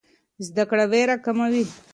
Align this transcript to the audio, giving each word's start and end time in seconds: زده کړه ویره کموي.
زده 0.47 0.63
کړه 0.69 0.85
ویره 0.91 1.15
کموي. 1.25 1.63